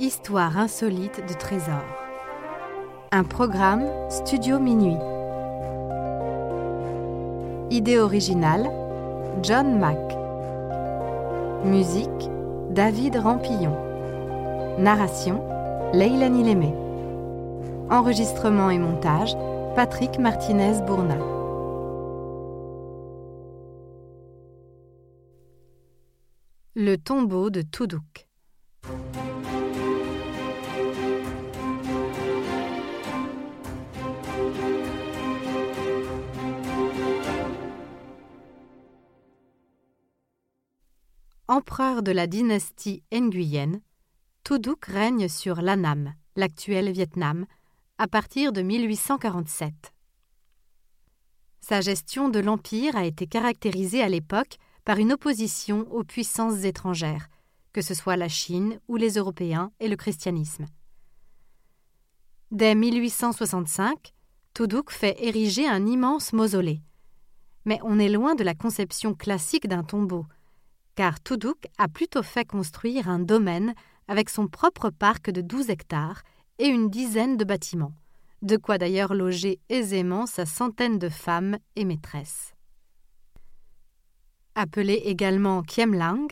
Histoire 0.00 0.58
insolite 0.58 1.20
de 1.24 1.34
trésors. 1.34 1.84
Un 3.12 3.22
programme 3.22 3.84
Studio 4.10 4.58
Minuit. 4.58 4.98
Idée 7.70 8.00
originale 8.00 8.68
John 9.44 9.78
Mack. 9.78 10.00
Musique 11.64 12.28
David 12.70 13.14
Rampillon. 13.14 13.76
Narration 14.80 15.40
Leilani 15.92 16.42
Lémé. 16.42 16.74
Enregistrement 17.88 18.70
et 18.70 18.78
montage 18.78 19.36
Patrick 19.76 20.18
Martinez-Bourna. 20.18 21.18
Le 26.74 26.96
tombeau 26.96 27.50
de 27.50 27.62
Toudouk. 27.62 28.26
Empereur 41.46 42.02
de 42.02 42.10
la 42.10 42.26
dynastie 42.26 43.02
Nguyen, 43.12 43.82
Toudouk 44.44 44.86
règne 44.86 45.28
sur 45.28 45.60
l'Annam, 45.60 46.14
l'actuel 46.36 46.90
Vietnam, 46.90 47.44
à 47.98 48.08
partir 48.08 48.50
de 48.50 48.62
1847. 48.62 49.74
Sa 51.60 51.82
gestion 51.82 52.30
de 52.30 52.38
l'empire 52.38 52.96
a 52.96 53.04
été 53.04 53.26
caractérisée 53.26 54.02
à 54.02 54.08
l'époque 54.08 54.56
par 54.86 54.96
une 54.96 55.12
opposition 55.12 55.86
aux 55.92 56.02
puissances 56.02 56.64
étrangères, 56.64 57.28
que 57.74 57.82
ce 57.82 57.92
soit 57.92 58.16
la 58.16 58.30
Chine 58.30 58.80
ou 58.88 58.96
les 58.96 59.16
Européens 59.16 59.70
et 59.80 59.88
le 59.88 59.96
christianisme. 59.96 60.64
Dès 62.52 62.74
1865, 62.74 64.14
Toudouk 64.54 64.90
fait 64.90 65.22
ériger 65.22 65.68
un 65.68 65.86
immense 65.86 66.32
mausolée. 66.32 66.80
Mais 67.66 67.80
on 67.82 67.98
est 67.98 68.08
loin 68.08 68.34
de 68.34 68.44
la 68.44 68.54
conception 68.54 69.12
classique 69.12 69.68
d'un 69.68 69.84
tombeau, 69.84 70.24
car 70.94 71.20
Toudouk 71.20 71.66
a 71.78 71.88
plutôt 71.88 72.22
fait 72.22 72.44
construire 72.44 73.08
un 73.08 73.18
domaine 73.18 73.74
avec 74.08 74.28
son 74.30 74.48
propre 74.48 74.90
parc 74.90 75.30
de 75.30 75.40
12 75.40 75.70
hectares 75.70 76.22
et 76.58 76.66
une 76.66 76.90
dizaine 76.90 77.36
de 77.36 77.44
bâtiments, 77.44 77.94
de 78.42 78.56
quoi 78.56 78.78
d'ailleurs 78.78 79.14
loger 79.14 79.58
aisément 79.68 80.26
sa 80.26 80.46
centaine 80.46 80.98
de 80.98 81.08
femmes 81.08 81.58
et 81.76 81.84
maîtresses. 81.84 82.54
Appelé 84.54 84.94
également 85.04 85.62
Kiemlang, 85.62 86.28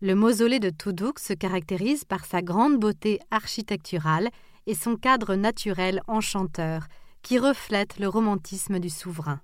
le 0.00 0.14
mausolée 0.14 0.60
de 0.60 0.70
Toudouk 0.70 1.18
se 1.18 1.32
caractérise 1.32 2.04
par 2.04 2.24
sa 2.24 2.42
grande 2.42 2.78
beauté 2.78 3.18
architecturale 3.30 4.28
et 4.66 4.74
son 4.74 4.96
cadre 4.96 5.34
naturel 5.34 6.02
enchanteur 6.06 6.86
qui 7.22 7.38
reflète 7.38 7.98
le 7.98 8.06
romantisme 8.06 8.78
du 8.78 8.90
souverain. 8.90 9.40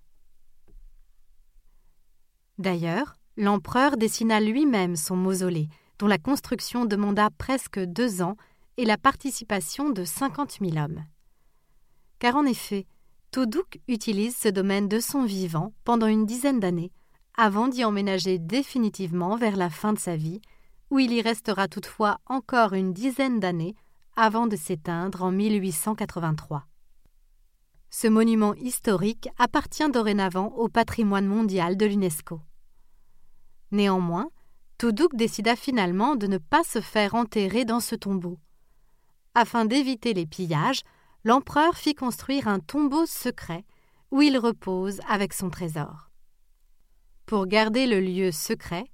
D'ailleurs, 2.58 3.16
l'empereur 3.40 3.96
dessina 3.96 4.38
lui-même 4.38 4.96
son 4.96 5.16
mausolée, 5.16 5.68
dont 5.98 6.06
la 6.06 6.18
construction 6.18 6.84
demanda 6.84 7.30
presque 7.38 7.80
deux 7.80 8.20
ans 8.20 8.36
et 8.76 8.84
la 8.84 8.98
participation 8.98 9.88
de 9.88 10.04
cinquante 10.04 10.60
mille 10.60 10.78
hommes. 10.78 11.04
Car 12.18 12.36
en 12.36 12.44
effet, 12.44 12.86
Toudouk 13.30 13.80
utilise 13.88 14.36
ce 14.36 14.48
domaine 14.48 14.88
de 14.88 15.00
son 15.00 15.24
vivant 15.24 15.72
pendant 15.84 16.06
une 16.06 16.26
dizaine 16.26 16.60
d'années 16.60 16.92
avant 17.34 17.68
d'y 17.68 17.82
emménager 17.82 18.38
définitivement 18.38 19.36
vers 19.36 19.56
la 19.56 19.70
fin 19.70 19.94
de 19.94 19.98
sa 19.98 20.16
vie, 20.16 20.42
où 20.90 20.98
il 20.98 21.12
y 21.12 21.22
restera 21.22 21.66
toutefois 21.66 22.18
encore 22.26 22.74
une 22.74 22.92
dizaine 22.92 23.40
d'années 23.40 23.74
avant 24.16 24.46
de 24.46 24.56
s'éteindre 24.56 25.22
en 25.22 25.32
1883. 25.32 26.66
Ce 27.88 28.06
monument 28.06 28.54
historique 28.54 29.30
appartient 29.38 29.90
dorénavant 29.90 30.48
au 30.56 30.68
patrimoine 30.68 31.26
mondial 31.26 31.78
de 31.78 31.86
l'UNESCO. 31.86 32.40
Néanmoins, 33.70 34.30
Toudouk 34.78 35.14
décida 35.14 35.56
finalement 35.56 36.16
de 36.16 36.26
ne 36.26 36.38
pas 36.38 36.64
se 36.64 36.80
faire 36.80 37.14
enterrer 37.14 37.64
dans 37.64 37.80
ce 37.80 37.94
tombeau. 37.94 38.38
Afin 39.34 39.64
d'éviter 39.64 40.14
les 40.14 40.26
pillages, 40.26 40.80
l'empereur 41.24 41.76
fit 41.76 41.94
construire 41.94 42.48
un 42.48 42.60
tombeau 42.60 43.06
secret 43.06 43.64
où 44.10 44.22
il 44.22 44.38
repose 44.38 45.00
avec 45.08 45.32
son 45.32 45.50
trésor. 45.50 46.10
Pour 47.26 47.46
garder 47.46 47.86
le 47.86 48.00
lieu 48.00 48.32
secret, 48.32 48.84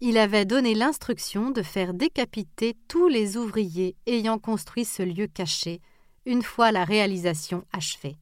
il 0.00 0.18
avait 0.18 0.44
donné 0.44 0.74
l'instruction 0.74 1.50
de 1.50 1.62
faire 1.62 1.94
décapiter 1.94 2.76
tous 2.88 3.08
les 3.08 3.36
ouvriers 3.36 3.96
ayant 4.06 4.38
construit 4.38 4.84
ce 4.84 5.02
lieu 5.02 5.26
caché 5.26 5.80
une 6.26 6.42
fois 6.42 6.72
la 6.72 6.84
réalisation 6.84 7.64
achevée. 7.72 8.16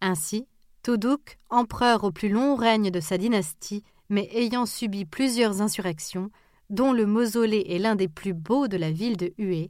Ainsi, 0.00 0.46
Toudouk, 0.82 1.38
empereur 1.48 2.04
au 2.04 2.10
plus 2.10 2.28
long 2.28 2.54
règne 2.54 2.90
de 2.90 3.00
sa 3.00 3.16
dynastie, 3.18 3.82
mais 4.08 4.28
ayant 4.32 4.66
subi 4.66 5.04
plusieurs 5.04 5.60
insurrections, 5.60 6.30
dont 6.70 6.92
le 6.92 7.06
mausolée 7.06 7.64
est 7.68 7.78
l'un 7.78 7.96
des 7.96 8.08
plus 8.08 8.34
beaux 8.34 8.68
de 8.68 8.76
la 8.76 8.90
ville 8.90 9.16
de 9.16 9.32
Hue, 9.38 9.68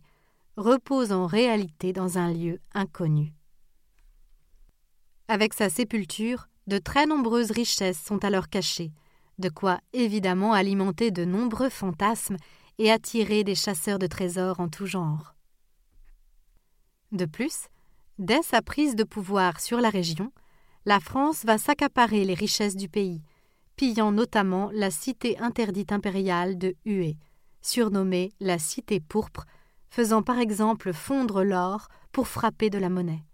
repose 0.57 1.13
en 1.13 1.27
réalité 1.27 1.93
dans 1.93 2.19
un 2.19 2.33
lieu 2.33 2.61
inconnu. 2.73 3.33
Avec 5.29 5.55
sa 5.55 5.69
sépulture, 5.69 6.49
de 6.67 6.79
très 6.79 7.07
nombreuses 7.07 7.51
richesses 7.51 8.03
sont 8.03 8.25
alors 8.25 8.49
cachées, 8.49 8.93
de 9.39 9.49
quoi 9.49 9.81
évidemment 9.93 10.53
alimenter 10.53 11.11
de 11.11 11.25
nombreux 11.25 11.69
fantasmes 11.69 12.37
et 12.79 12.91
attirer 12.91 13.45
des 13.45 13.55
chasseurs 13.55 13.99
de 13.99 14.07
trésors 14.07 14.61
en 14.61 14.69
tout 14.69 14.87
genre. 14.87 15.35
De 17.13 17.25
plus, 17.25 17.69
dès 18.19 18.43
sa 18.43 18.63
prise 18.63 18.97
de 18.97 19.05
pouvoir 19.05 19.61
sur 19.61 19.81
la 19.81 19.91
région, 19.91 20.33
la 20.85 21.01
France 21.01 21.45
va 21.45 21.59
s'accaparer 21.59 22.25
les 22.25 22.35
richesses 22.35 22.77
du 22.77 22.89
pays, 22.89 23.23
pillant 23.77 24.13
notamment 24.13 24.71
la 24.73 24.91
cité 24.91 25.39
interdite 25.39 25.93
impériale 25.93 26.59
de 26.59 26.75
Hue, 26.85 27.15
surnommée 27.63 28.33
la 28.41 28.59
cité 28.59 29.01
pourpre, 29.01 29.45
faisant 29.91 30.23
par 30.23 30.39
exemple 30.39 30.93
fondre 30.93 31.45
l'or 31.45 31.89
pour 32.13 32.29
frapper 32.29 32.71
de 32.71 32.79
la 32.79 32.89
monnaie. 32.89 33.25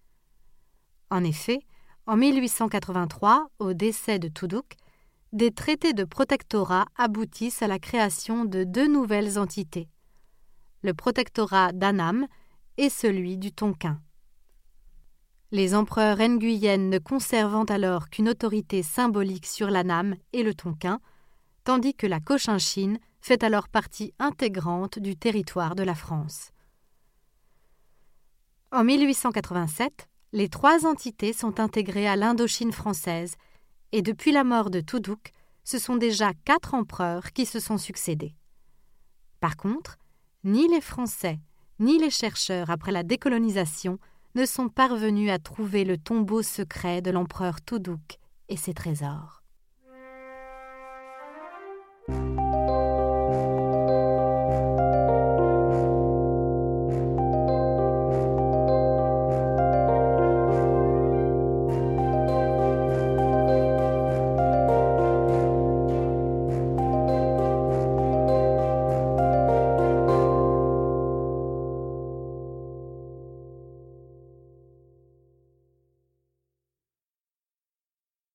En 1.11 1.25
effet, 1.25 1.61
en 2.07 2.17
1883, 2.17 3.49
au 3.59 3.75
décès 3.75 4.19
de 4.19 4.29
Toudouk, 4.29 4.77
des 5.33 5.51
traités 5.51 5.93
de 5.93 6.05
protectorat 6.05 6.87
aboutissent 6.97 7.63
à 7.63 7.69
la 7.69 7.79
création 7.79 8.45
de 8.45 8.65
deux 8.65 8.89
nouvelles 8.89 9.39
entités, 9.39 9.89
le 10.83 10.95
protectorat 10.95 11.73
d'Annam 11.73 12.27
et 12.77 12.91
celui 12.91 13.39
du 13.39 13.53
Tonkin. 13.53 14.01
Les 15.55 15.75
empereurs 15.75 16.17
Nguyen 16.17 16.89
ne 16.89 16.97
conservant 16.97 17.65
alors 17.65 18.09
qu'une 18.09 18.31
autorité 18.31 18.83
symbolique 18.83 19.45
sur 19.45 19.69
l'Annam 19.69 20.17
et 20.33 20.43
le 20.43 20.55
Tonkin, 20.55 20.99
tandis 21.63 21.93
que 21.93 22.07
la 22.07 22.21
Cochinchine 22.21 22.99
fait 23.21 23.45
alors 23.45 23.69
partie 23.69 24.15
intégrante 24.19 24.99
du 24.99 25.15
territoire 25.15 25.75
de 25.75 25.83
la 25.83 25.95
France. 25.95 26.53
En 28.71 28.83
1887, 28.83 30.09
les 30.33 30.49
trois 30.49 30.87
entités 30.87 31.35
sont 31.35 31.61
intégrées 31.61 32.09
à 32.09 32.17
l'Indochine 32.17 32.73
française, 32.73 33.35
et 33.93 34.01
depuis 34.01 34.33
la 34.33 34.45
mort 34.45 34.71
de 34.71 34.81
Toudouk, 34.81 35.33
ce 35.65 35.79
sont 35.79 35.97
déjà 35.97 36.33
quatre 36.47 36.73
empereurs 36.73 37.33
qui 37.33 37.45
se 37.45 37.61
sont 37.61 37.77
succédés. 37.77 38.35
Par 39.39 39.59
contre, 39.59 39.99
ni 40.45 40.67
les 40.69 40.81
Français, 40.81 41.41
ni 41.79 41.99
les 41.99 42.09
chercheurs 42.09 42.71
après 42.71 42.91
la 42.91 43.03
décolonisation 43.03 43.99
ne 44.35 44.47
sont 44.47 44.69
parvenus 44.69 45.31
à 45.31 45.39
trouver 45.39 45.85
le 45.85 45.99
tombeau 45.99 46.43
secret 46.43 47.03
de 47.03 47.11
l'empereur 47.11 47.61
Toudouk 47.61 48.19
et 48.49 48.57
ses 48.57 48.75
trésors. 48.75 49.42